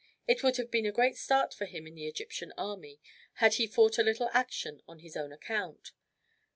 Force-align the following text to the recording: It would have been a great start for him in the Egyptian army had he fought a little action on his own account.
It 0.27 0.41
would 0.41 0.57
have 0.57 0.71
been 0.71 0.87
a 0.87 0.91
great 0.91 1.15
start 1.15 1.53
for 1.53 1.65
him 1.67 1.85
in 1.85 1.93
the 1.93 2.07
Egyptian 2.07 2.51
army 2.57 2.99
had 3.33 3.53
he 3.53 3.67
fought 3.67 3.99
a 3.99 4.03
little 4.03 4.31
action 4.33 4.81
on 4.87 4.97
his 4.97 5.15
own 5.15 5.31
account. 5.31 5.91